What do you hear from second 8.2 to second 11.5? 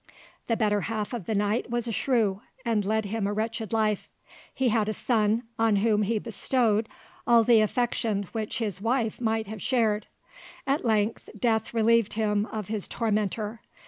which his wife might have shared. At length